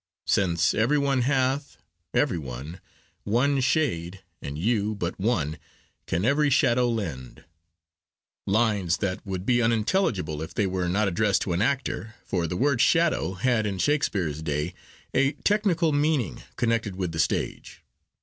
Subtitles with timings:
[0.25, 1.77] Since every one hath,
[2.11, 2.81] every one,
[3.23, 5.59] one shade, And you, but one,
[6.07, 7.43] can every shadow lend—
[8.47, 12.57] lines that would be unintelligible if they were not addressed to an actor, for the
[12.57, 14.73] word 'shadow' had in Shakespeare's day
[15.13, 17.83] a technical meaning connected with the stage.